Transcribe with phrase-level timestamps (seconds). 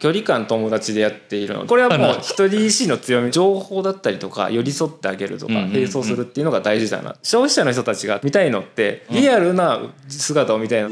[0.00, 7.16] 距離感友達でやっているのでこれはもう一人 EC の強み情報だったりとか寄り添ってあげるとか並走するっていうのが大事だな。
[7.22, 9.78] 消費者の人たちが見たいのってリアルな
[10.08, 10.88] 姿を見たいの。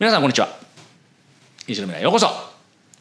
[0.00, 0.48] 皆さんこんにちは。
[1.68, 2.26] 石の未来ようこそ、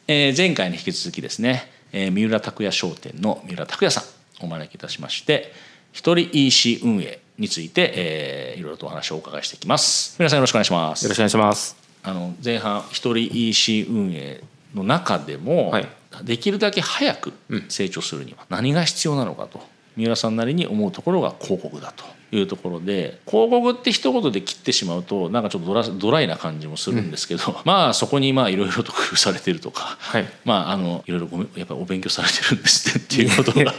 [0.08, 5.52] えー、前回に引き続きですね、えー、三浦拓也商店の三浦拓也さんお招きいたしまして
[5.94, 10.16] 一人 EC 運営について、えー、いろいろとお話をお伺いしていきます。
[10.20, 11.04] 皆さんよろしくお願いします。
[11.04, 11.76] よろしくお願いします。
[12.04, 14.42] あの前半一人 EC 運営
[14.74, 15.88] の中でも、はい、
[16.24, 17.34] できるだけ早く
[17.68, 19.60] 成長するには何が必要なのかと
[19.98, 33.72] 三浦さんなりに思うところが広告だというところで広告って一言で切ってしまうとなんかちょっとドラドライな感じもするんですけど、うん、まあそこにまあいろいろと工夫されてるとか、はい、まああのいろいろやっぱりお勉強されてるんですってっていうことが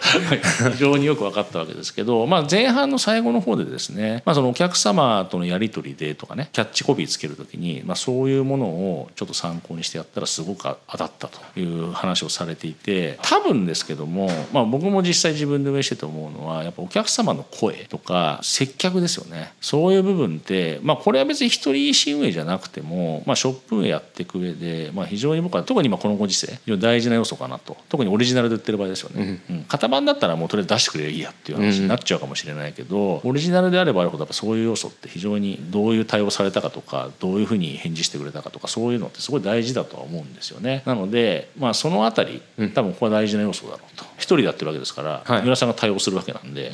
[0.72, 19.52] 非常によく分かったわけですけど、まあ、前半の最後の方でですね、まあ、そのお客様とのやり取りでとかねキャッチコピーつける時に、まあ、そういうものをちょっと参考にしてやったらすごく当たったという話をされていて多分ですけども、まあ、僕も実際自分で運営してて思うのはやっぱお客様の声とか接客ですよね。
[19.60, 27.76] そういう部分って、まあ、これは別に一人 EC 運営じゃなくても、まあ、ショップ運営やっていく上で、まあ、非常に僕は特に今このご時世大事な要素かなと。
[27.88, 40.82] 特にオリジナルで売ってる場合ですよね、うん、うん、型番だったらもうとりあえず出してくればいいやっていう話になっちゃうかもしれないけど、オリジナルであればあるほどやっぱそういう要素って非常にどういう対応されたかとかどういうふうに返事してくれたかとかそういうのってすごい大事だとは思うんですよね。
[40.86, 42.42] なので、まあ、そのあたり
[42.74, 44.04] 多分ここは大事な要素だろうと。
[44.16, 46.72] 一人でやってるわけですから、三浦さんが対応するわけなんで。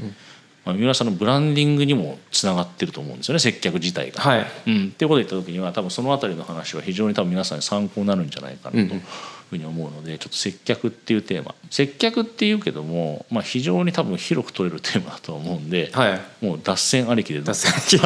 [0.67, 4.21] うんまあ、三浦さんのブランディングにもつながってると思うんですよね接客自体が。
[4.21, 4.47] はい。
[4.67, 8.95] うん、っていうことを言った時には多分その辺りの話は非常に多分皆さんに参考になるんじゃないかなと。
[8.95, 9.03] いう
[9.51, 11.55] ふうに思うのでちょっと接客っていうテーマ。
[11.71, 18.01] 接客っていうけども、まあ、非常に多分広く取れるテーマだと思うんで、はい、もう脱線ありきで脱線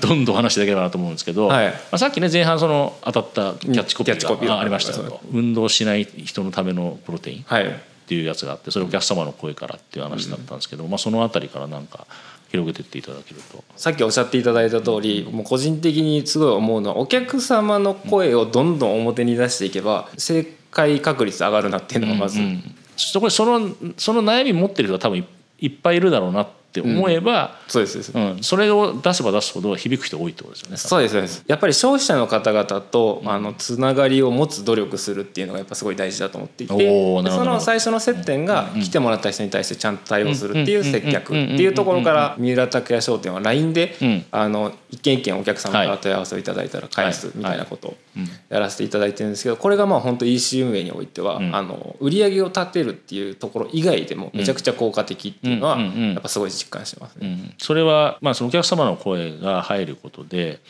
[0.00, 7.42] どんどん話していければなと思うんですけど、はい、まあ、さっきね前半その当たったキャッチコピーがありましたけど運動しない人のためのプロテイン。
[7.42, 12.06] はいっていうやつがあってそれお客様の声からっていう話だったんですけど、まあ、その辺りからなんか
[12.50, 13.64] 広げてっていただけると。
[13.76, 22.62] さっきおっしゃっていただいた通りもう個人的にすごい思うのはお客様の声をどんどん表に出していけば正解確率上がるなっていうのがまず、うんうん、
[22.96, 25.26] そこそのその悩み持ってる人は多分
[25.58, 31.44] いっぱいいるだろうなってって思えば、うん、そうですうん、それを出せば出すほど響く人多いってことですよねそうですそうです。
[31.46, 43.94] やっぱり消費者の方々と、あのつながりを持つ努力するっていうのがやっぱすごい大事だと思っていてその最初の接点が来てもらった人に対してちゃんと対応するっていう接客っていうところから三浦拓也商店は LINE で、
[44.32, 47.96] あの一件一件お客様から問い合わせをいただいたら返すみたいなことを
[48.48, 57.54] やらせていただいてるんですけどこれがまあ本当 EC 運営においては、あの売り上げを立てるっていうところ以外でもめちゃくちゃ効果的っていうのはやっぱすごい実感してますね。
[57.58, 60.60] それは、まあ、そのお客様の声が入ることで、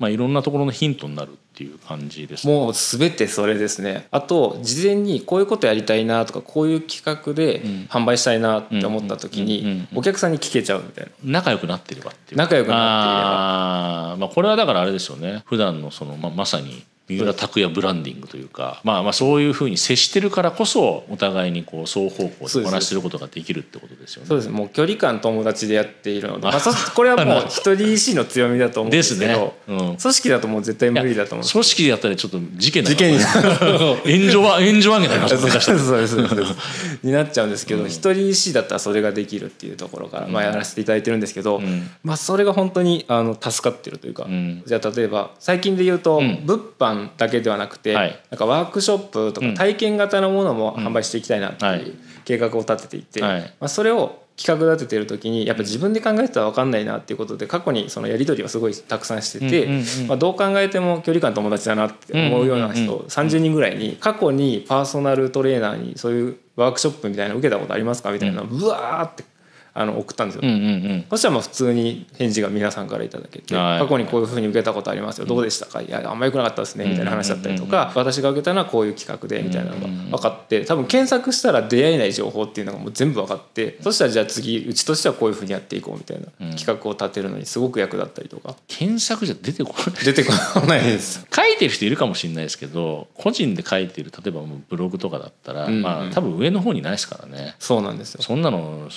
[0.00, 4.08] まあ、いろんなところのヒントになるっていう感じですもう全てそれですね。
[4.10, 12.38] あと事前にこういうことやりたいなとかこういう企画で販売したいなって思った時にお客さんに聞けちゃうみたいな仲良くなってればっていう。
[12.38, 14.12] 仲良くなっていれば。
[14.12, 15.42] あ、まあ、これはだからあれですよね。
[15.44, 24.28] 普段のその、まあ、まさに三浦拓也ブランディングというか、まあ、まあそういうふうに接してるからこそお互いにこう双方向でお話しすることができるってことですよね。
[24.28, 24.50] そうです。
[24.50, 26.60] もう距離感友達でやっているので、まあ、
[26.94, 29.52] これはもう一人 EC の強みだと思うんですけどね。
[29.68, 33.10] うん、組織だともう絶対無理だと思う組織でやったらちょっと事件事件。
[33.10, 33.18] に
[34.04, 35.98] 炎上は炎上上げになりますそうですそう。
[36.00, 36.16] です。
[37.02, 44.26] になっちゃうんですけど一、うん、人 EC だったらそれができるっていうところから、まあ、やらせていただいてるんですけど、うん、まあ、それが本当にあの助かってるというか、
[44.66, 59.68] じゃあ例えば最近で言うと、物販だけではなくて、はい、なんかワークショップとか体験型のものも販売していきたいなっていう計画を立てていて、はい、まあ、それを企画立ててる時にやっぱ自分で考えてたら分かんないなっていうことで過去にそのやり取りをすごいたくさんしてて、
[60.06, 68.12] まあ、どう考えても距離感友達だなって思うような人30人ぐらいに過去にパーソナルトレーナーにそういうワークショップみたいなの受けたことありますか？
[68.12, 69.24] みたいなうわーって
[69.72, 70.58] あの送ったんですよ、うんうんう
[70.94, 75.26] ん、そしたらまあ普通に返事が皆さんからいただけて過去にこういうふうに受けたことありますよ。
[75.26, 75.80] どうでしたか？
[75.80, 76.86] いやあんまよくなかったですね。
[76.86, 88.56] みたいな話だったりとか私が受けたのはこういう企画でみたいなのが分かって多分検索したら出会えない情報っていうのがもう全部分かってそしたらじゃあ次うちとしてはこういうふうにやっていこうみたいな企画を立てるのにすごく役立ったりとか。
[88.66, 90.04] 検索じゃ出てこない。
[90.04, 90.32] 出てこ
[90.66, 91.26] ないです。
[91.34, 97.54] 書いてる人いるかもしれないですけど個人で書いてる例えばブログとかだったら、まあ多分上の方にないですからね。
[97.58, 98.22] そうなんですよ。
[98.22, 98.88] そんなの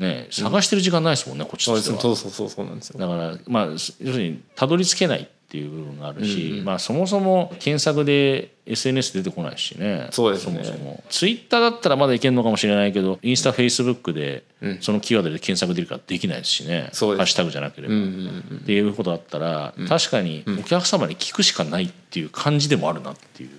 [0.00, 2.00] ね探してる時間ないですもんね、こっちとしては。
[2.00, 2.98] そうそうそうそうなんですよ。
[2.98, 10.62] だからまあ要するにたどり着けないっていう部分があるし、うんうん、まあそもそも検索で SNS 出てこないしねそうですね。
[10.62, 11.04] そもそも。
[11.10, 14.44] ツイッターだったらまだいけるのかもしれないけどインスタフェイスブックで
[14.80, 23.50] そのキーワードで検索できるかできないですしね、ハッシュタグじゃなければ、うんうんうん、っていうことだったら、確かにお客様に聞くしかないっていう感じでもあるなっていう。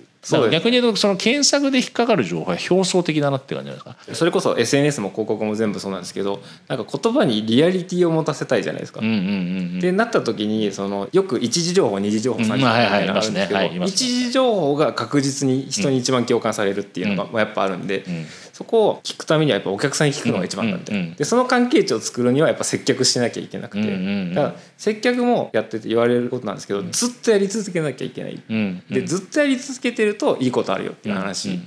[0.50, 3.96] 逆に言うとその検索で引っかかる情報は表層的だなって感じですか？
[4.12, 9.00] それこそ SNS も広告も全部そうなんですけどなんか言葉にリアリティを持たせたいじゃないですか。
[9.00, 9.20] うんうんうんう
[9.78, 18.04] ん、でなった時にそのよく一時情報二次情報三次情報みたいなのがあるんですけど、一時情報が確実に人に一番共感されるっていうのがやっぱあるんで、
[18.62, 28.40] そこを聞くためにはやっぱお客さんに聞くのが一番だって、でその関係値を作るにはやっぱ接客しなきゃいけなくて、だから接客もやってて言われることなんですけど、ずっとやり続けなきゃいけない、
[28.88, 31.58] でずっとやり続けてるといいことあるよっていう話、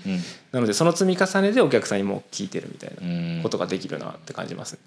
[0.53, 2.91] なのでその積み重ねでお客さんにも聞いてるみたい
[3.37, 4.79] なことができるなって感じますね。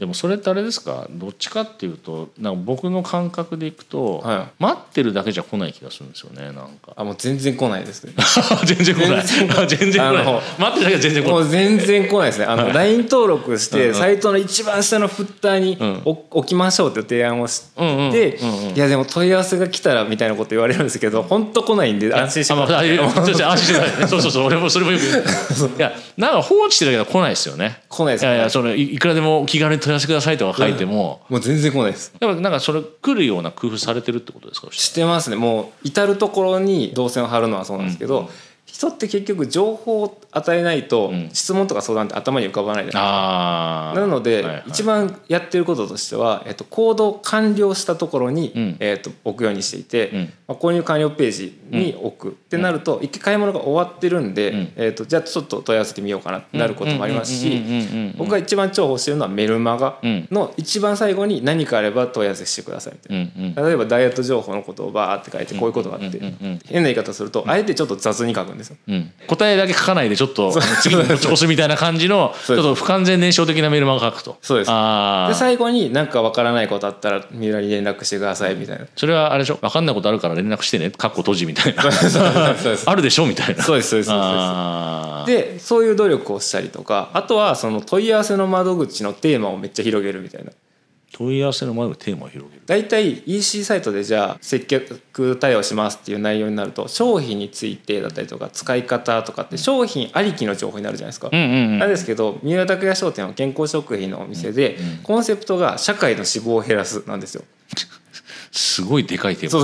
[0.00, 1.06] でもそれってあれですか？
[1.10, 6.92] どっちかっていうとなんか僕の感覚でいくと、はい、待ってるだけじゃ来ない気がするんですよねなんか。
[6.96, 8.14] あもう全然来ないですね。
[8.64, 9.26] 全然来ない。
[9.68, 10.42] 全然来ない。
[10.58, 11.32] 待ってるだけは全然来ない。
[11.34, 12.44] もう全然来ないですね。
[12.46, 17.62] あの LINE 登録してサイトの一番下のフッターに置きましょうって提案をし
[18.10, 18.38] て
[18.74, 24.44] いやでも問い合わせが来たらみたいなこと言われるんですけど本当来ないんで 安心してます安心してそうそうそう。
[24.46, 25.02] 俺もそれもよく
[25.76, 27.80] いやなんか放置してるだけで来ないですよね。
[27.88, 32.12] 来ないですいやいやそれいくらでも気軽に問い合わせくださいとか書いても、もう全然来ないです。
[32.18, 34.68] でもなんかそれ来るような工夫されてるってことですか？
[34.70, 35.36] してますね。
[35.36, 38.28] もう至る所に動線を張るのはそうなんですけど、うん
[38.72, 44.00] 人って結局情報を与えないと質問とか相談って頭に浮かばないじゃないですか。
[44.00, 52.30] なので一番やってることとしては、えっと、行動完了したところに、えっと、置くようにしていて、まあ、購入完了ページに置く。
[52.30, 57.62] ってなると一回買い物が終わってるんで、えっと、じゃあちょっと問い合わせてみようかなってなることもありますし
[58.16, 63.68] 僕が一番重宝してるのはメルマガの一番最後に何かあれば問い合わせしてくださいみたいな。
[63.68, 66.18] 例えばダイエット情報のことをバーって書いてこういうことがあって
[66.66, 68.76] 変な言い方するとあえてちょっと雑に書くんですよ。
[68.88, 70.52] うん、答えだけ書かないでちょっと
[70.82, 74.36] 次に押すみたいな感じのちょっと不完全燃焼的なメールマガ書くと。
[74.42, 74.68] そうです。
[74.68, 74.72] で
[75.34, 78.86] 最後に何か分からないことあったら三浦に連絡してくださいみたいな。
[78.94, 79.56] それはあれでしょ？
[79.56, 81.82] 分かんないことあるから連絡してねかっこ閉じみたいな。
[82.86, 83.26] あるでしょ？
[83.26, 83.62] みたいな。
[83.62, 85.50] そうですそうですそうです。
[85.54, 90.50] でそういう努力をしたりとかあとはその問い合わせの窓口のテーマをめっちゃ広げるみたいな
[91.20, 101.28] 問い合わせの前のテーマを広げる大体 EC サイトでじゃあ接客対応しますっていう内容になると商品についてだったりとか使い方とかって商品ありきの情報になるじゃないですか。
[101.30, 107.42] なんですけど三浦拓也商店は健康食品のお店でコンセプトが社会の脂肪を減らすなんですよ。
[108.52, 109.62] すごいでかいテーマ。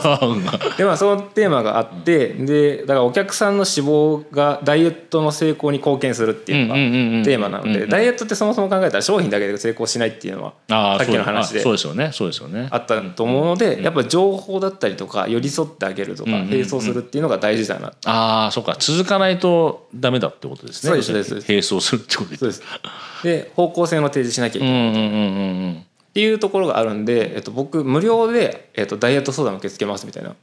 [0.00, 6.74] そうでまあそのテーマがあってでだからお客さんの脂肪がダイエットの成功に貢献するっていうのが
[7.24, 12.10] テーマなのでダイエットってそもそも考えたら商品だけで成功しないっていうのはさっきの話でそうですよね。
[12.12, 12.68] そうですよね。
[12.70, 17.94] あったと思うのでやっぱ情報だったりとか寄り添ってあげるとか並走するっていうのが大事だな。
[18.04, 18.76] ああそうか。
[18.78, 21.02] 続かないとダメだってことですね。
[21.02, 22.62] そうです並走するってことです
[23.22, 25.87] で方向性の提示しなきゃいけない
[26.18, 30.30] っていうところがあるんで、えっと、僕無料で、えっと、ダイエット相談受け付けますみたいな。
[30.30, 30.34] で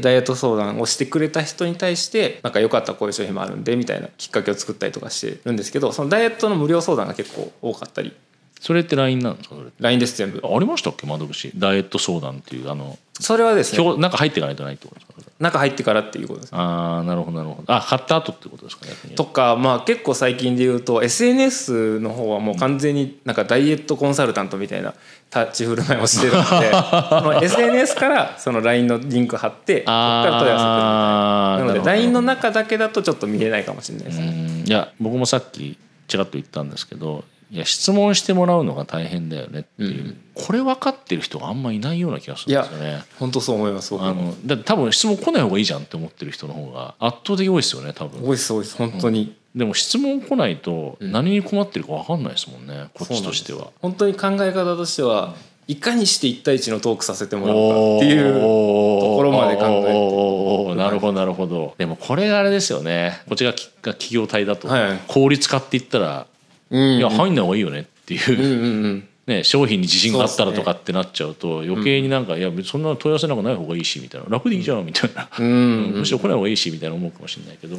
[0.00, 8.12] ダイエット相談をしてくれた人に対してなんかよかったこういう商品もあるんでみたいなきっかけを作ったりとかしてるんですけどそのダイエットの無料相談が結構多かったり。
[8.60, 10.40] それって LINE なんですか LINE です全部。
[10.44, 11.04] ありましたっけ？
[11.06, 11.52] 窓口。
[11.56, 13.96] ダイエット相談っていうあのそれはですね。
[13.98, 15.11] 中入っていかないとないってことですか？
[15.42, 17.74] 中入ってからっていうことです、ああなるほどなるほど。
[17.74, 24.94] あ買った後ってことですかねとかまあ結構最近で言うと SNS の方はもう完全になんかダイエットコンサルタントみたいな
[25.34, 34.62] 立ち振る舞いをしてるので SNS からその LINE のリンク貼ってここから問い合わせてなので LINE の中だけだとちょっと見えないかもしれないですね。
[34.64, 43.02] いや僕もさっきちらっと言ったんですけどいや質問してもらうのが大変だよねっていう、うん、これ分かってる人があんまいないような気がするんですよね。
[43.18, 48.22] 本当そう思いますあのだ多分質問来ない方がいいじゃんって思ってる人の方が圧倒的多いですよね多分。
[48.22, 53.68] 多いです多いです本当に、うん、でも質問来ないと何に困ってるか分かんないですもんね、こっちとしては。
[53.82, 55.34] 本当に考え方としては、
[55.68, 57.62] いかにして1対1のトークさせてもらうか
[57.98, 60.74] っていうところまで考えて。
[60.74, 61.74] なるほどなるほど。
[61.76, 63.20] でもこれがあれですよね。
[63.28, 64.68] こっちが企業体だと。
[65.06, 66.26] 効率化って言ったら、
[66.72, 69.02] いや入んない方がいいよねっていう。
[69.24, 74.26] ね、商品に自信があったらとかってなっちゃうと余計になんか、いやそんな問い合わせなんかない方がいいしみたいな。
[74.28, 77.76] 楽でいいじゃんみたいな、うん、むしろ来ない方がいいしみたいな思うかもしれないけど。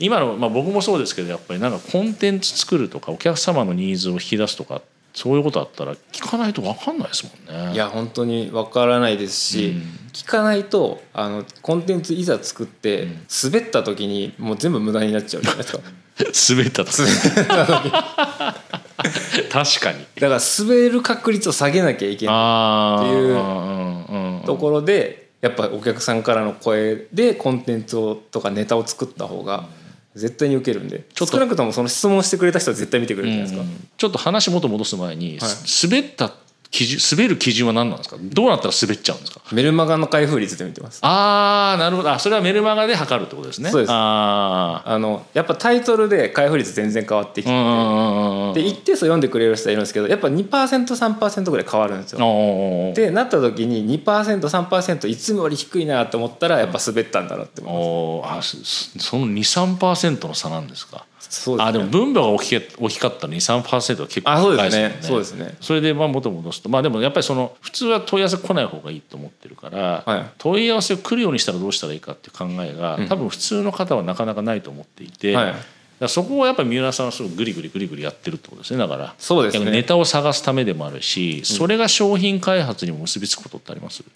[0.00, 4.82] 今の、まあ、僕もそうですけどやっぱりなんかコンテンツ作るとかお客様のニーズを引き出すとか
[5.14, 7.74] そういうことあったら聞かないと分かんないですもんね。
[7.74, 13.08] いや本当に分からないですし、うん、聞かないとあのコンテンツいざ作って
[13.44, 15.82] 滑った時にもう全部無駄になっちゃうじゃないですか。
[16.54, 17.02] 滑った時。
[19.50, 20.06] 確かに。
[20.18, 29.66] だから滑る確率を下げなきゃいけないっていうところでやっぱお客さんからの声でコンテンツをとかネタを作った方が
[30.14, 31.06] 絶対に受けるんで。
[31.14, 35.50] 少なくともその質問してくれた人は絶対見てくれるじゃないですか、ちょっと話元戻す前に、はい、
[35.82, 36.32] 滑った
[36.72, 38.16] 基準滑る基準は何なんですか？
[38.18, 39.42] どうなったら滑っちゃうんですか？
[39.52, 41.00] メルマガの開封率で見てます。
[41.02, 42.10] ああなるほど。
[42.10, 43.70] あそれはメルマガで測るってことですね。
[43.70, 43.90] そうです。
[43.92, 47.50] ああのやっぱタイトルで開封率全然変わってきて
[48.54, 52.92] で一定数読んでくれる人はいるんですけどやっぱ 2%3% ぐらい変わるんですよ。
[52.94, 58.56] でなった時に 2%3% いつもより低いなと思ったらやっぱ滑ったんだなって思います。
[58.96, 61.04] あその23%の差なんですか？
[61.30, 64.98] そうですね、あでも分母が大き大きかったら23%は結構高いですね。
[65.00, 65.54] そうですね。
[65.60, 66.68] それでまあ元戻すと。
[66.68, 75.54] まあでもやっぱりその普通は問い合わせ来ない方がいいと思ってるから、はい、問い合わせを来るようにしたらどうしたらいいかっていう考えが多分普通の方はなかなかないと思っていて、はい。
[76.00, 78.78] だそこをやっぱり三浦さんはすごいグリグリグリグリやってるってことですね。
[78.78, 79.70] だからそうですね。
[79.70, 84.12] ネタを探すためでもあるしそれが商品開発にも結びつくことってあります、うん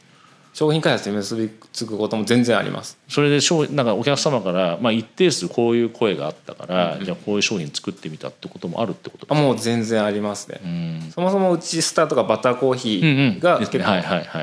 [0.57, 2.97] 商品開発に結びつくことも全然あります。
[3.11, 9.47] それで商なんかお客様から、まあ、一定数こういう声があったから、うん、じゃあこういう商品作ってみたってこともあるってことですか？
[9.47, 13.85] もう全然ありますね、うん、そもそもうちスターとかバターコーヒーが結構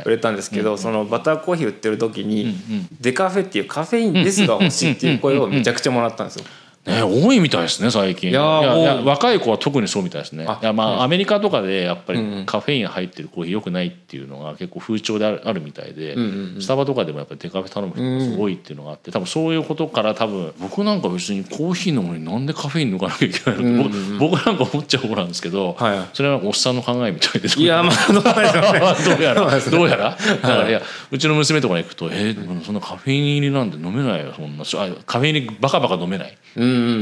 [0.05, 2.58] 売れたんですけどそのバターコーヒー売ってる時に
[3.01, 6.46] デカフェっていうカフェインレスが欲しいっていう声をめちゃくちゃもらったんですよ
[6.85, 8.29] ね、多いみたいですね最近。
[8.29, 10.43] いや若い子は特にそうみたいですね。
[10.43, 16.15] いやまあアメリカとかでやっぱりカフェイン入ってるコーヒーよくないっていうのが結構風潮であるみたいで、
[16.59, 29.59] スタバとかでもやっぱりデカフェ頼む人がすごいっていうのがあって多分そういうことから多分僕なんか別にコーヒー飲むのになんでカフェイン抜かなきゃいけないのって、僕なんか思っちゃう方なんですけど、はい、それはおっさんの考えみたいですいやまあ どうやら。
[29.71, 30.09] どうやら。
[30.09, 34.65] だからいやうちの娘とかに行くと「えー、そんなカフェイン入りなんて飲めないよそんな。
[35.05, 36.37] カフェイン入りバカバカ飲めない」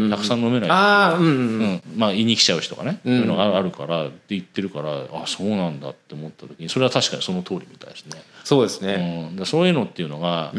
[0.10, 0.70] たくさん飲めない。
[0.70, 8.22] あ、うんうん、まあ言いに来ちゃう人がね、そういうのがあるからって言ってるからあそうなんだって思った時にそれは確かにその通りみたいですね。
[8.44, 10.54] そうですね、うん、そういうのっていうのが、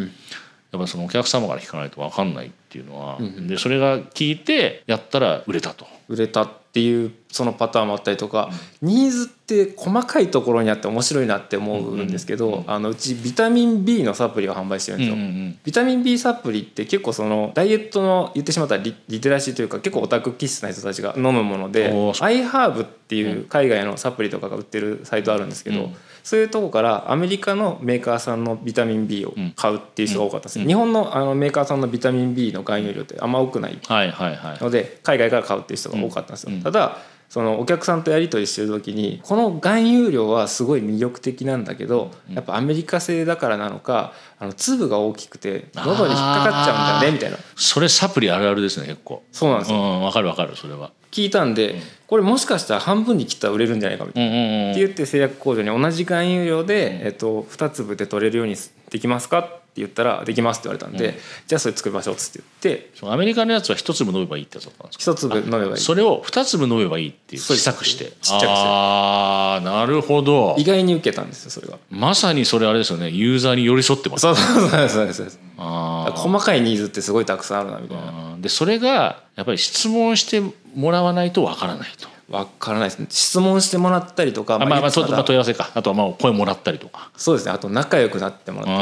[0.72, 5.86] やっぱそのお客様から聞かないと分かんないっていうのは、でそれが聞いてやったら売れたと。
[6.08, 8.50] 売れたっていうそのパターンもあったりとか、
[8.80, 15.58] うん、ニーズって細かいところにあって面白いなって思うんですけど、あのうちビタミン B のサプリを販売してるんですよ。
[15.64, 25.90] ビタミン B サプリって結構そのダイエットの言ってしまったらリリテラシーというか結構オタク気質な人たちが飲むものでアイハーブっていう海外のサプリとかが売ってるサイトあるんですけど、
[26.22, 33.78] そういうとこからアメリカのメーカーさんのビタミン B を買うっていう人が多かったです、うん、日本のあのメーカーさんのビタミン B の含有量ってあんま多くない。
[33.88, 36.98] ので海外から買うっていう人が多かったんですよ、ただ
[37.32, 47.38] そのお客さんとやり取りしてる時にこの含有量はすごい魅力的なんだけどやっぱアメリカ製だからなのかあの粒が大きくて喉に引っかかっちゃうんだねみたいな。
[47.56, 49.22] それサプリあるあるですね結構。
[49.32, 49.80] そうなんですよ。
[49.80, 51.76] わ、うん、かるわかるそれは聞いたんで、
[52.06, 58.56] これもしかしたら半分に切ったら売れるんじゃないかみたいな、って言って製薬工場に同じ含有量で、えっと、2粒で取れるように
[58.90, 61.14] できますかって言ったら「できます」って言われたんで、うん、
[61.46, 65.12] じゃあそれ作りましょうっつって言ってアメリカのやつは一粒飲めばいいってやつだったんですか？
[65.12, 65.76] 一粒飲めばいい。
[65.78, 68.46] それを二粒飲めばいいっていう小さくしてちっちゃくして。
[68.48, 70.54] ああなるほど。
[70.58, 73.10] 意外に受けたんですよそれがまさにそれあれですよね。
[73.10, 75.28] ユーザーに寄り添ってます、そうそうそうそうそう。
[75.58, 78.36] あ細かいニーズってすごいたくさんあるなみたいな。
[78.38, 80.42] でそれがやっぱり質問して
[80.74, 83.06] もらわないとわからないとわからないですね。
[83.10, 85.70] 質問してもらったりとかまあ、まあ、まあ、問い合わせか。
[85.74, 87.10] あとはまあ声もらったりとか。
[87.14, 87.52] そうですね。
[87.52, 88.78] あと仲良くなってもらったり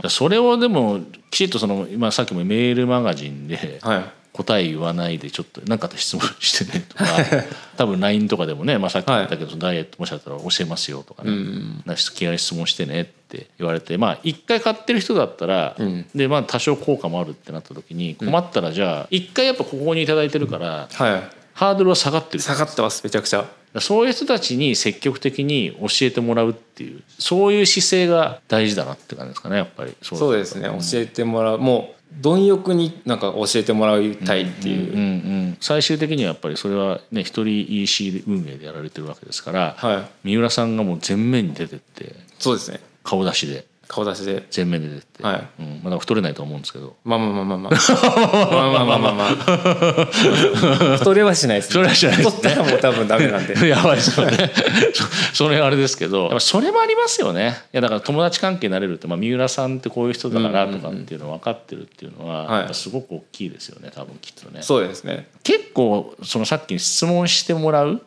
[0.00, 0.10] とか。
[0.10, 1.00] それをでも
[1.30, 4.04] きちっとその今さっきもメールマガジンで、はい。
[4.34, 7.04] 答え言わないでちょっと何か質問してねとか
[7.78, 22.40] 多分 LINE とかでもね、まあ、さっき言ったけど、はい、ダイエットもしあったら教えますよとかね、うん、気軽に質問してねって言われてまあ一回買ってる人だったら、うん、でまあ多少効果もあるってなった時に困ったらじゃあ一回やっぱここに頂いてるから、はいハードルは下がってる。
[22.40, 23.46] 下がってますめちゃくちゃ。
[23.80, 29.96] そういう人たちに積極的に教えてもらうっていうそういう姿勢が大事だなって感じですかねやっぱり。
[30.00, 31.58] そうですね、うん、教えてもらう。
[31.58, 35.08] もう貪欲になんか教えてもらいたいっていう,、うんうんう
[35.50, 42.80] ん、最終的にはやっぱりそれはね一人 EC 運営でやられてるわけですから、はい、三浦さんがもう前面に出てってそうですね。
[43.02, 44.46] 顔出しで顔出しで。
[44.50, 45.48] 全面で出て、はい。
[45.60, 46.96] うん、まあ太れないと思うんですけど。
[47.04, 47.70] まあまあまあまあまあ。
[47.70, 53.54] まあまあまあまあ、太れはしないです、ね、それはしない、ね、太ったらもう多分ダメなんで。
[53.68, 54.52] やばいですよね。
[55.32, 56.22] それあれですけど。
[56.24, 57.56] やっぱそれもありますよね。
[57.72, 63.90] いやだから友達関係になれるって、まあ、三浦さんってこういう人だからとかっていうの分かってるっていうのは、すごく大きいですよね。
[63.94, 64.62] 多分きっとね。
[64.62, 65.28] そうですね。
[65.42, 68.02] 結構そのさっき質問してもらう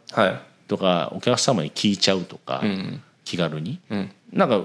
[0.67, 4.61] とか、はい、お客様に聞いちゃうとか、うん、気軽に、うん、なんか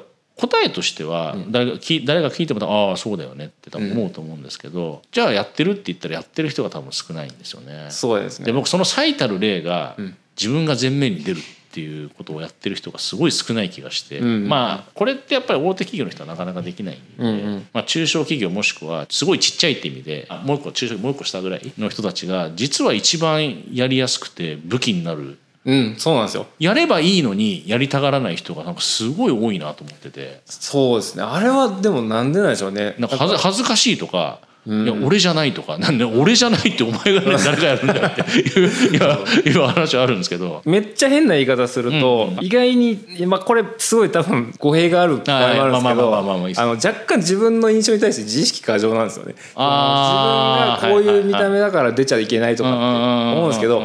[0.48, 7.86] 答えとしては誰が聞誰が聞いてもああそうだよねって多分思うと思うんですけど、うん、じゃあやってるって言ったらやってる人が多分少ないんですよね。
[7.90, 8.46] そうですね。
[8.46, 9.96] で僕その最たる例が
[10.36, 26.46] 自分が前面に出るっっていうことをやってる人がすごい少ない気がして、うん、まあこれってやっぱり大手企業の人はなかなかできないんで、うんうん、まあ、中小企業もしくはすごいちっちゃいって意味でもう一個中小もう一個下ぐらいの人たちが実は一番やりやすくて武器になるうん、そうなんですよ。
[26.58, 30.40] やればいいのにやりたがらない人がなんかすごい多いなと思ってて。
[30.46, 31.22] そうですね。
[31.22, 32.96] あれはでもなんでなんでしょうね。
[32.98, 40.62] なんか恥ずかしいとかいや俺じゃないとかなんで俺じゃないってお前が誰かやるんだよっていう いや話はあるんですけど。
[40.64, 49.34] めっちゃ変な言い方すると、意外に、まあ、これすごい多分語弊がある場合もあるんですけど若干自分の印象に対して自意識過剰なんですよね。
[49.34, 53.80] 自分がこういう見た目だから出ちゃいけないとかって思うんですけど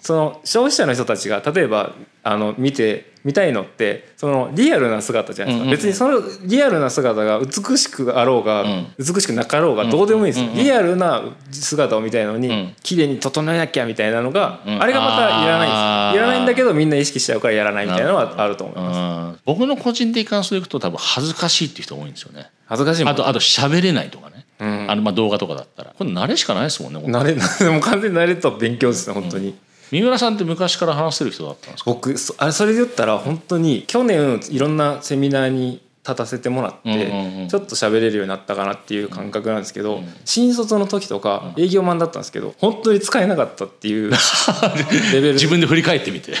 [0.00, 8.64] その消費者の人たちが例えばあの見て見たいのってそのリアルな姿じゃないですか、別にそのリアルな姿が美しくあろうが、
[8.98, 22.50] 美しくなかろうがどうでもいいんですよ、リアルな姿を見たいのに、綺麗に整えなきゃみたいなのが、あれがまたいらないんですいらないんだけどみんな意識しちゃうからやらないみたいなのはあると思います、僕の個人的感想でいくと多分恥ずかしいっていう人多いんですよね。
[22.66, 24.46] 恥ずかしいあとあと喋れないとかね。
[24.60, 25.94] うん、あのまあ動画とかだったら。
[25.96, 27.32] これ慣れしかないですもんね慣れ
[27.64, 29.54] でも完全に慣れと勉強ですね本当に、
[29.90, 31.90] 三浦さんって昔から話せる人だったんですか？
[31.90, 44.10] 僕あれそれで言ったら本当に去年いろんなセミナーに立たせてもらって、ちょっと喋れるようになったかなっていう感覚なんですけど、新卒の時とか営業マンだったんですけど本当に使えなかったっていう
[45.12, 45.32] レベル。
[45.34, 46.32] 自分で振り返ってみて。
[46.32, 46.36] っ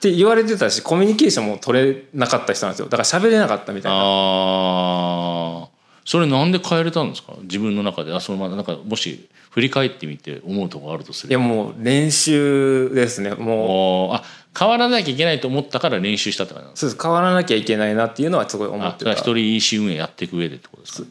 [0.00, 2.86] て言われてたしコミュニケーションも取れなかった人なんですよ。
[2.88, 3.98] だから喋れなかったみたいな。
[4.02, 5.68] あ
[6.04, 7.34] それなんで変えれたんですか？
[7.42, 8.12] 自分の中で。
[8.12, 13.34] あそのままなんかもし振り返ってみて思うとこあるとするいやもう練習ですね。
[13.34, 14.14] もう。
[14.14, 14.22] あ
[14.58, 17.02] 変わらなきゃいけないと思ったから練習したって感じなんですそうです。
[17.02, 19.12] 変わらなきゃいけないなっていうのはすごい思ってた。
[19.12, 21.08] 一人 EC 運営やっていく上でってことですか？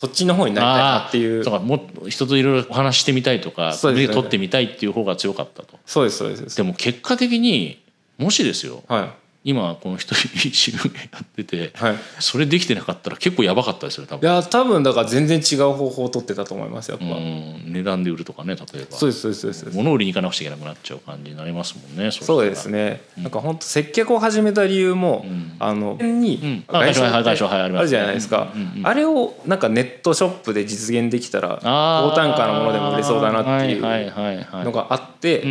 [0.00, 1.42] そっちの方になりたいなっていう。
[1.42, 5.76] そうかもっ人といろいろお話してみたいとかそうです、ね、撮ってみたいっていう方が強かったと。
[5.86, 6.56] そうですそうです。
[6.56, 7.82] でも結果的に
[8.16, 9.10] もしですよ、はい、
[9.44, 14.28] 今この一人一運営やってて、はい、それできてなかったら結構やばかったですよ多分。
[14.28, 17.04] いや多分だから全然違う方法を取ってたと思いますやっぱ。
[17.06, 18.96] 値段で売るとかね例えば。
[18.96, 19.76] そうですそうですそうです。
[19.76, 28.52] 物売りに行かなくちゃいけなくなっちゃう感じになりますもんねそうですね、うん、なんか本当接客を始めた理由も、うん、あのに外商外商あるじゃないですか、
[28.82, 33.82] あれをなんかネットショップで実現できたら高単価のものでも売れそうだなっていう
[34.64, 35.44] のがあって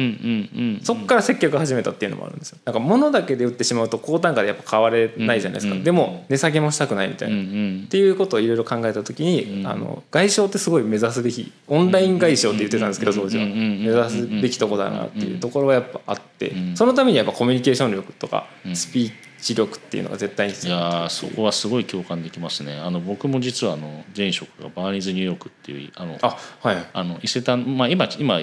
[0.84, 2.58] そっから接客始めたっていうのもあるんですよ。
[2.66, 7.36] なんか物だけで売ってしまうと高単価でやっぱ買われないじゃないですか、でも値下げもしたくないみたいな、
[7.84, 13.46] っていうことをいろいろ考えた時に、うん、あの外商ってすごい目指すべきオンライン外商って言ってたんですけど当時は。
[13.46, 19.12] 目指すべきとこだなっていうところがやっぱあってそのためにやっぱコミュニケーション力とかスピー
[19.42, 22.76] チ力っていうのが絶対にいやそこはすごい共感できますね。
[22.76, 28.42] あの僕も実はあの前職がバーニーズニューヨークっていうあのあ、はい、あの伊勢丹、まあ、今今あ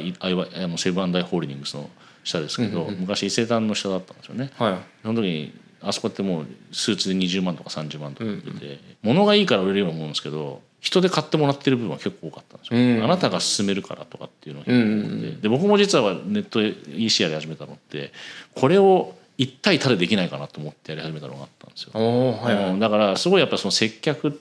[0.67, 1.91] のセブンアイ・ホールディングスの
[2.25, 4.51] 下ですけど、うんうん、昔伊勢丹の下だったんですよね。
[4.57, 18.13] はい、その時にあそこってもうスーツで20万とか30万とかで、うんうん、物がいいから売れるように思うんですけど人で買ってもらってる部分は結構多かったんですよ、うん、あなたが勧めるからとかっていうのが結構多くて、で僕も実はネット EC やり始めたのって
[18.55, 24.41] これを一対他でできないかなと思ってやり始めたのがあったんですよ、はいはい、だからすごいやっぱその接客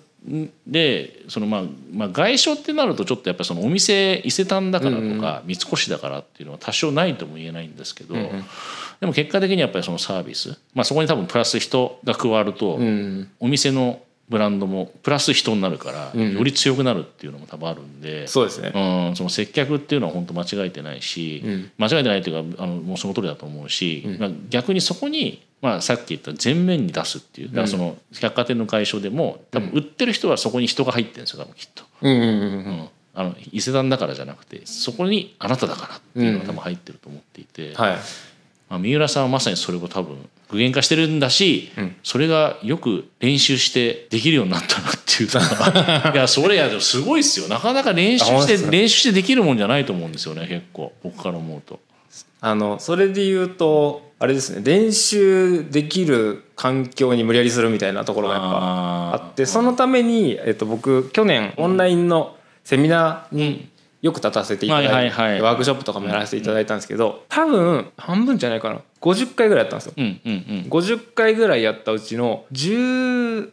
[0.66, 12.80] でそのまあまあ外商ってなるとちょっとやっぱそのお店伊勢丹だからとか三越だからっていうのは多少ないとも言えないんですけど、でも結果的にやっぱりそのサービス、まあ、そこに多分プラス人が加わると、
[13.40, 14.02] お店の
[14.34, 21.44] ブランドもプラス人になるから、より強くなるっていうのも多分あるんで、そうですね、うん、その接客っていうのは本当間違えてないし、
[21.78, 24.04] 間違えてないというかあのもうその通りだと思うし、
[24.50, 31.84] 逆にそこにまあ、さっき言った前面に出すっていうだからその百貨店の会所でも多分売ってる人はそこに人が入ってるんですよ多分きっと。
[33.16, 37.98] あの伊勢丹だからじゃなくてそこにあなただからっていうのが多分入ってると思っていて、はい。
[38.70, 40.18] まあ、三浦さんはまさにそれを多分
[40.54, 45.42] 具現化してるんだし、うん、それがよく練習してできるようになったなっていうか。
[46.14, 47.48] いやそれやでもすごいっすよ。
[47.48, 50.94] なかなか練習して練習してできるもんじゃないと思うんですよね結構。
[51.04, 51.80] 僕から思うと。
[52.42, 54.62] あのそれで言うとあれですね。
[54.64, 63.70] 練習できる環境に無理やりするみたいなところがやっぱあってそのために、えっと、僕去年オンラインのセミナーに
[64.04, 68.82] よく立たせていただいて、ワークショップとかもやらせていただいたんですけど多分半分じゃないかな。
[69.00, 69.94] 50回ぐらいやったんですよ。
[69.98, 73.52] うんうんうん、50回ぐらいやったうちの15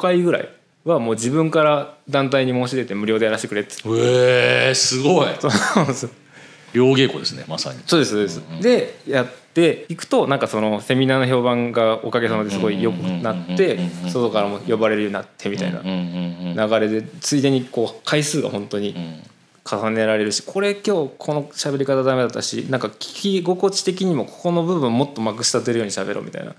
[0.00, 0.48] 回ぐらい
[0.84, 3.74] はもう自分から団体に申し出て無料でやらせてくれって。
[3.86, 5.26] えー、すごい。
[6.72, 7.80] 両稽古ですねまさに。
[7.86, 13.78] そうですそうです、うんうん、でやっていくとなんかそのセミナーの評判がおかげさまですごい良くなって
[14.12, 18.94] 外からも呼ばれるようになってみたいな流れでついでにこう回数が本当に
[19.70, 26.54] 重ねられるしこれ今日この喋り方ダメだったしなんか聞き心地的にもここの部分もっとまくし立てるように喋ろうみたいな。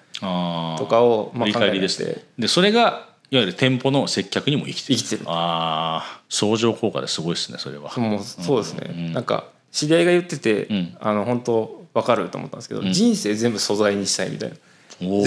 [0.78, 1.80] とかをまあ考えて。
[1.80, 5.00] ででそれがいわゆる店舗の接客にも生きてる。
[5.00, 5.24] 生きてる。
[5.26, 7.92] ああ相乗効果ですごいですねそれは。
[7.98, 14.56] もうそうですね、うんうん、なんか知り合いが言ってて、うん、あの本当分かると思ったんですけど、うん、人生全部素材にしたいみたいな。
[15.02, 15.24] お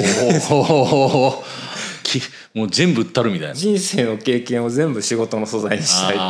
[0.51, 1.45] お
[2.55, 3.55] もう全部売ったるみたいな。
[3.55, 6.21] 人生の経験を全部仕事の素材にしたいっていう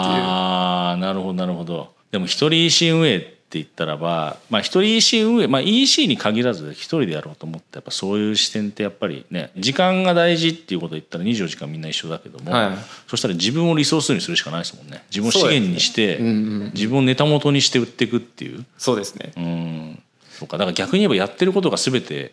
[0.93, 1.93] ああなるほどなるほど。
[2.11, 12.77] でも一人 EC 運営って言ったらば、まあ、一人 EC 運営、まあ、EC に限らず一人でやろうと思ってやっぱそういう視点ってやっぱりね時間が大事っていうこと言ったら24時間みんな一緒だけども、はい、
[13.09, 15.03] そしたら自分をリソースにするしかないですもんね。
[15.11, 16.21] 自分を資源にして、ね。
[16.21, 18.65] うんうん、自分をネタ元にして売っていくっていう。
[18.79, 19.33] そうですね。
[19.37, 20.03] うん。
[20.31, 20.57] そうか。
[20.57, 22.33] だから逆に言えばやってることが全て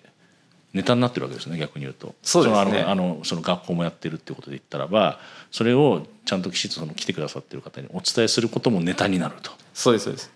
[0.73, 2.13] ネタになってるわけですね逆に言うと。
[2.21, 2.81] そうですね。
[2.81, 5.19] あのその学校もやってるっていうことで言ったらば
[5.51, 9.51] それをちゃんときちっとその来てくださってる方にお伝えすることもネタになると。
[9.73, 10.31] そうですそうです。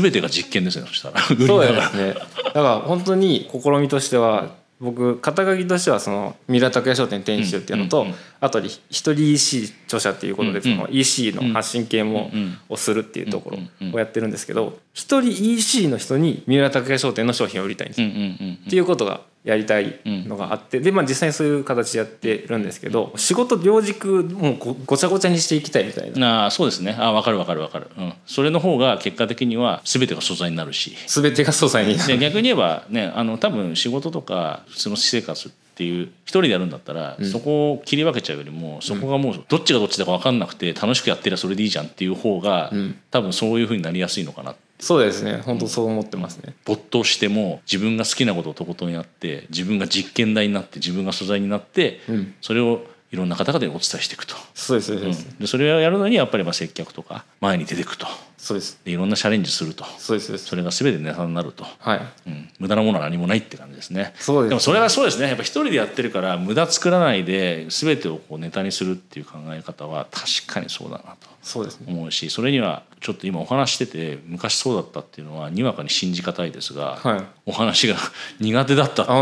[0.00, 1.20] 全てが実験ですねそしたら。
[1.26, 2.14] そうですね。
[2.14, 8.06] だから本当に試みとしては僕肩書きとしてはその三浦拓也商店店主っていうのと、
[8.42, 12.28] あと一人 EC 著者っていうことでその EC の発信系も
[12.68, 13.58] をするっていうところ
[13.92, 18.02] をやってるんですけど一人 EC の人に三浦拓也商店の商品を売りたいんです。
[18.02, 26.46] っていうことがやりたいのがあってでまあ実際にそういう形でやってるんですけど仕事両軸もうごちゃごちゃにしていきたいみたいな。
[26.46, 26.96] あそうですね。
[26.98, 30.96] あ分かる分かる分かる、うん、それの方が結果的には全てが素材になるし。
[31.06, 32.18] 全てが素材になる。
[32.18, 45.40] 逆に言えばねあの多分仕事とか普通の私生活っていう一人でやるんだったら、うん、そこを切り分けちゃうよりもそこがもうどっちがどっちだか分かんなくて楽しくやってりゃそれでいいじゃんっていう方が、うん、多分そういうふうになりやすいのかなそうですね。
[45.44, 52.00] 本当そう思ってますね、没頭しても自分が好きなことをとことんやって自分が実験台になって自分が素材になって、
[52.40, 54.34] それをいろんな方々にお伝えしていくと。
[54.54, 58.06] そうですそうです、うん、でそれをやるのにやっぱりまあ接客とか前に出ていくと
[58.42, 58.80] そうです。
[58.84, 59.84] でいろんなチャレンジすると。
[59.98, 62.00] そうですそれが全てネタになると、はい。
[62.26, 64.12] うん、無駄なものは何もないって感じですね。
[64.18, 65.28] そうです、ね、でもそれはそうですね。
[65.28, 77.96] やっぱ一人でやってるから無駄作らないで全てをこうネタにするっていう考え方は確かにそうだなとそうです思うしそれにはちょっと今お話してて昔そうだったっていうのはにわかに信じがたいですが、はい、お話が
[78.38, 79.14] 苦手だったってい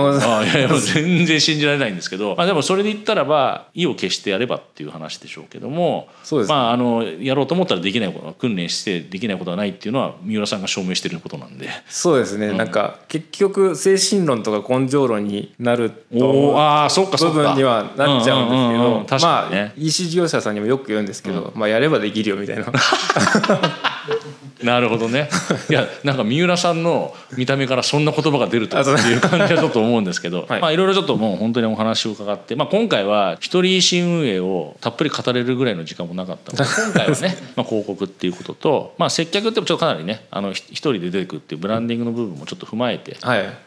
[0.54, 11.70] やいや全然信じられないんですけど、まあ、でもそれで言ったらば意を決してやればっていう話でしょうけどもそうです、ね、まあ、あのやろうと思ったらできないこと訓練してできないことはないっていうのは三浦さんが証明してることなんで。
[11.88, 22.66] そうですね、うん、なんか結局精神論とか根性論になるとああそっか部分にはなっちゃうんですけど、まあ EC 事業者さんにもよく言うんですけど、うん、まあやればできるよみたいな
[24.62, 25.28] なるほどね。
[25.68, 43.16] いやなんか三浦さんの見た目からそんな言葉が出るという感じだと思うんですけど、はい、まあいろいろちょっともう本当にお話を伺って、まあ、今回は一人新運営をたっぷり語れるぐらいの時間もなかったので 今回はね、まあ、広告っていうことと、まあ、接客ってちょっとかなりねあの一人で出てくっていうブランディングの部分もちょっと踏まえて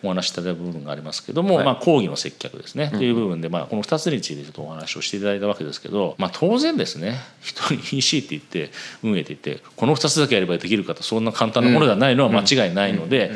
[0.03, 8.71] お話しいただいた部分がありますけども、はい、まあ、講義の接客ですね、っていう部分で、まあ、この2つについてちょっとお話をしていただいたわけですけど、まあ、当然ですね一人 EC って言って
[9.03, 13.31] 運営って言ってこの2つだけやればできるかとそんな簡単なものではないのは間違いないので。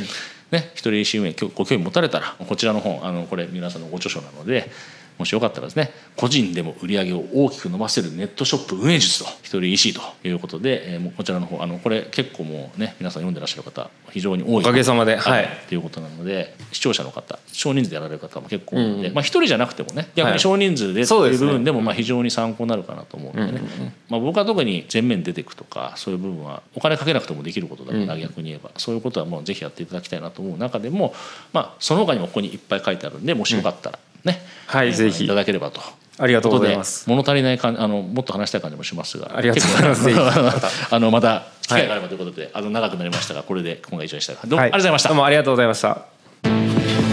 [0.50, 4.71] ね、一人運営ご興味持たれたらこちらの本あのこれ皆さんのご著書なので
[5.18, 14.62] もしよかったらですね個人でも売り上げを大きく伸ばせるネットショップ運営術と一人 EC ということで、えー、こちらの方あのこれ結構もうね皆さん読んでらっしゃる方非常に多い。
[14.62, 15.50] おかげさまではい。
[15.68, 15.78] とい。
[15.78, 23.62] うことなので視聴者の方少人数でやられる方も結構多いので、うん、まあ一人じゃなくてもね逆に少人数でっていう部分でもまあ非常に参考になるかなと思うのでね、
[24.10, 28.72] まあ、僕は特に前面出ていくとかそういう部分はお金かけなくてもできることだから、逆に言えば。
[28.78, 31.14] そういうことはもうぜひやっていただきたいなと思う中でも、
[31.54, 35.82] まあ、その他にもここにいっぱい書いてあるんでもしよかったらね、はい、ぜひいただければと
[36.20, 37.08] ありがとうございます。
[37.08, 40.88] 物足りない感あのもっと話したい感じもしますが、ありがとうございます。
[40.94, 44.38] あのまた機会があればということで、はい、あの長くなりましたがこれで今回以上にしたい。
[44.46, 45.10] どうも、ありがとうございました。
[45.10, 47.07] どうもありがとうございました。